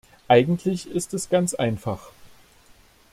[0.27, 2.09] Eigentlich ist es ganz einfach.